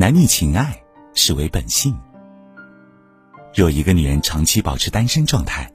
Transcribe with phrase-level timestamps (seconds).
[0.00, 0.80] 男女情爱
[1.12, 1.92] 是为本性。
[3.52, 5.68] 若一个女人长期保持单身状态，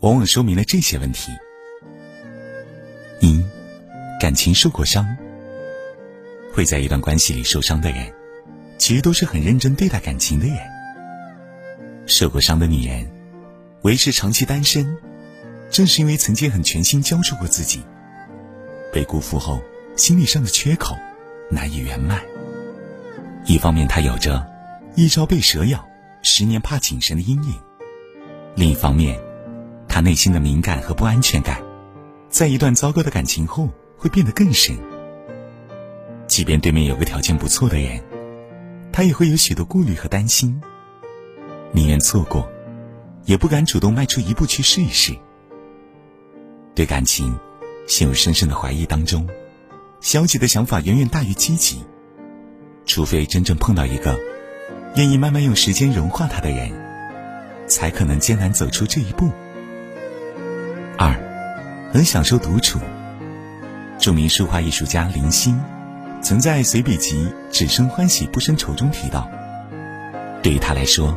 [0.00, 1.30] 往往说明了这些问题：
[3.20, 3.44] 一、
[4.18, 5.06] 感情受过伤。
[6.50, 8.10] 会在一段关系里受伤的人，
[8.78, 10.56] 其实都是很认真对待感情的人。
[12.06, 13.06] 受过伤的女人，
[13.82, 14.96] 维持长期单身，
[15.68, 17.82] 正是因为曾经很全心交出过自己，
[18.94, 19.62] 被辜负后，
[19.94, 20.96] 心理上的缺口
[21.50, 22.22] 难以圆满。
[23.44, 24.46] 一方面，他有着
[24.94, 25.84] “一朝被蛇咬，
[26.22, 27.54] 十年怕井绳”的阴影；
[28.54, 29.18] 另一方面，
[29.88, 31.60] 他内心的敏感和不安全感，
[32.28, 34.76] 在一段糟糕的感情后会变得更深。
[36.28, 38.00] 即便对面有个条件不错的人，
[38.92, 40.62] 他也会有许多顾虑和担心，
[41.72, 42.48] 宁愿错过，
[43.24, 45.12] 也不敢主动迈出一步去试一试。
[46.74, 47.36] 对感情
[47.88, 49.28] 陷入深深的怀疑当中，
[50.00, 51.84] 消极的想法远远大于积极。
[52.84, 54.18] 除非真正碰到一个
[54.96, 56.70] 愿意慢慢用时间融化他的人，
[57.66, 59.30] 才可能艰难走出这一步。
[60.98, 61.14] 二，
[61.92, 62.78] 很享受独处。
[63.98, 65.58] 著名书画艺术家林欣
[66.20, 69.30] 曾在随笔集《只生欢喜不生愁》中提到，
[70.42, 71.16] 对于他来说，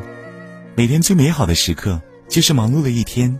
[0.75, 3.39] 每天最美好的时刻就是忙碌了一天，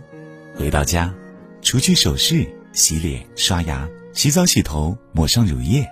[0.56, 1.14] 回到家，
[1.62, 5.88] 除去首饰、洗脸、刷牙、洗澡、洗头，抹上乳液。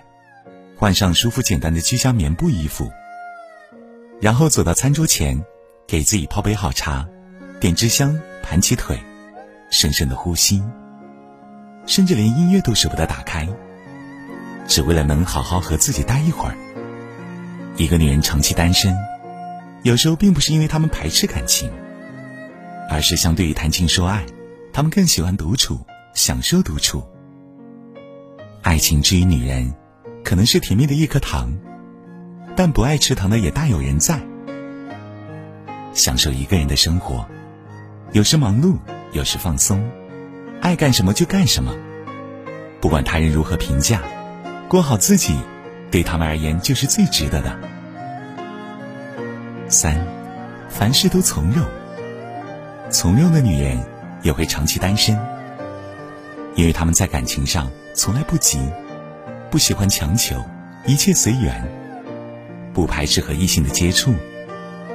[0.77, 2.91] 换上舒服简单的居家棉布衣服，
[4.19, 5.41] 然后走到餐桌前，
[5.87, 7.07] 给自己泡杯好茶，
[7.61, 8.99] 点支香，盘起腿，
[9.71, 10.61] 深深的呼吸，
[11.85, 13.47] 甚至连音乐都舍不得打开，
[14.67, 16.57] 只为了能好好和自己待一会儿。
[17.77, 18.93] 一个女人长期单身，
[19.83, 21.71] 有时候并不是因为她们排斥感情，
[22.89, 24.25] 而是相对于谈情说爱，
[24.73, 25.79] 她们更喜欢独处，
[26.13, 27.01] 享受独处。
[28.61, 29.73] 爱情之于女人。
[30.25, 31.53] 可能是甜蜜的一颗糖，
[32.55, 34.19] 但不爱吃糖的也大有人在。
[35.93, 37.23] 享受一个人的生活，
[38.11, 38.75] 有时忙碌，
[39.11, 39.87] 有时放松，
[40.61, 41.71] 爱干什么就干什么，
[42.81, 44.01] 不管他人如何评价，
[44.67, 45.37] 过好自己，
[45.91, 47.55] 对他们而言就是最值得的。
[49.69, 49.95] 三，
[50.69, 51.63] 凡事都从容。
[52.89, 53.79] 从容的女人
[54.23, 55.15] 也会长期单身，
[56.55, 58.59] 因为他们在感情上从来不急。
[59.49, 60.43] 不喜欢强求，
[60.85, 61.63] 一切随缘，
[62.73, 64.13] 不排斥和异性的接触，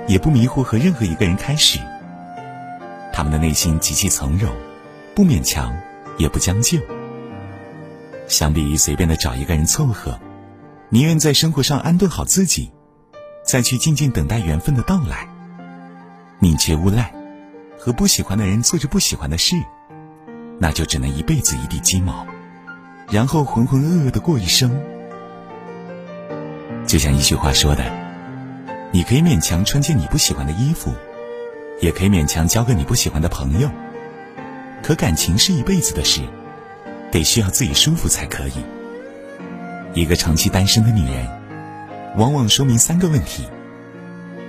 [0.07, 1.79] 也不迷糊和任何一个人开始。
[3.13, 4.53] 他们的内心极其从容，
[5.15, 5.75] 不勉强，
[6.19, 6.79] 也不将就。
[8.29, 10.19] 相比于随便的找一个人凑合，
[10.89, 12.71] 宁愿在生活上安顿好自己，
[13.45, 15.27] 再去静静等待缘分的到来。
[16.39, 17.11] 宁缺毋滥，
[17.79, 19.57] 和不喜欢的人做着不喜欢的事，
[20.59, 22.27] 那就只能一辈子一地鸡毛。
[23.11, 24.71] 然后浑浑噩噩的过一生，
[26.87, 27.85] 就像一句话说的
[28.93, 30.93] ：“你可以勉强穿件你不喜欢的衣服，
[31.81, 33.69] 也可以勉强交个你不喜欢的朋友，
[34.81, 36.21] 可感情是一辈子的事，
[37.11, 38.53] 得需要自己舒服才可以。”
[39.93, 41.27] 一个长期单身的女人，
[42.17, 43.49] 往往说明三个问题：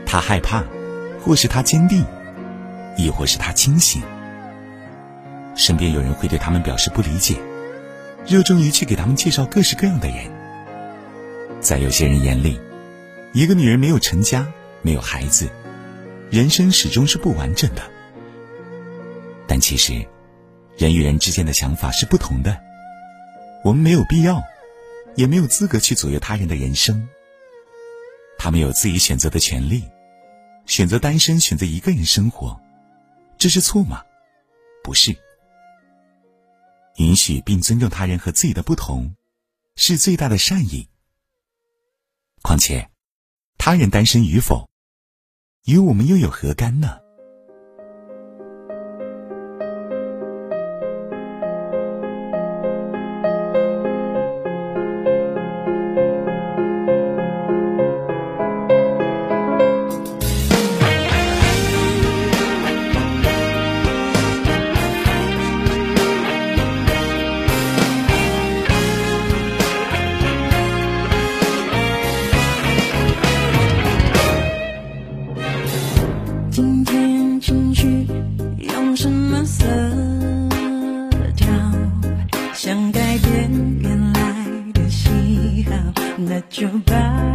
[0.05, 0.63] 她害怕，
[1.19, 2.05] 或是她坚定，
[2.95, 4.03] 亦或是她清醒。
[5.55, 7.37] 身边有人会对他们表示不理解。
[8.25, 10.17] 热衷于去给他们介绍各式各样的人，
[11.59, 12.59] 在有些人眼里，
[13.33, 14.47] 一个女人没有成家、
[14.81, 15.49] 没有孩子，
[16.29, 17.81] 人生始终是不完整的。
[19.47, 20.05] 但其实，
[20.77, 22.57] 人与人之间的想法是不同的。
[23.63, 24.41] 我们没有必要，
[25.15, 27.09] 也没有资格去左右他人的人生。
[28.37, 29.83] 他们有自己选择的权利，
[30.65, 32.59] 选择单身，选择一个人生活，
[33.37, 34.03] 这是错吗？
[34.83, 35.15] 不是。
[37.01, 39.15] 允许并尊重他人和自己的不同，
[39.75, 40.87] 是最大的善意。
[42.43, 42.91] 况且，
[43.57, 44.69] 他人单身与否，
[45.65, 46.99] 与我们又有何干呢？
[82.63, 84.21] 想改变原来
[84.71, 85.73] 的喜好，
[86.15, 86.93] 那就把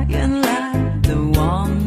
[0.08, 1.85] 原来的忘。